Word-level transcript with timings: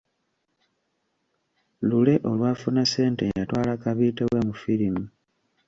Lule 1.89 2.13
olwafuna 2.29 2.83
ssente 2.85 3.23
yatwala 3.37 3.73
kabiite 3.83 4.23
we 4.31 4.39
mu 4.47 4.53
firimu. 4.61 5.03